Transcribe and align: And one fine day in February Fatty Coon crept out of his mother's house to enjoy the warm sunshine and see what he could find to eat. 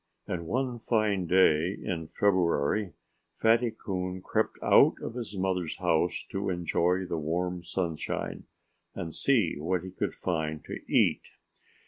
And 0.25 0.47
one 0.47 0.79
fine 0.79 1.27
day 1.27 1.75
in 1.79 2.07
February 2.07 2.93
Fatty 3.39 3.69
Coon 3.69 4.19
crept 4.23 4.57
out 4.63 4.95
of 4.99 5.13
his 5.13 5.37
mother's 5.37 5.77
house 5.77 6.25
to 6.31 6.49
enjoy 6.49 7.05
the 7.05 7.19
warm 7.19 7.63
sunshine 7.63 8.45
and 8.95 9.13
see 9.13 9.59
what 9.59 9.83
he 9.83 9.91
could 9.91 10.15
find 10.15 10.65
to 10.65 10.79
eat. 10.91 11.33